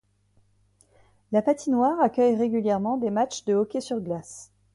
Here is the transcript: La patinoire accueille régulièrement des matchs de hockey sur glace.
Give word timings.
La 1.31 1.43
patinoire 1.43 2.01
accueille 2.01 2.35
régulièrement 2.35 2.97
des 2.97 3.11
matchs 3.11 3.45
de 3.45 3.53
hockey 3.53 3.81
sur 3.81 3.99
glace. 4.01 4.49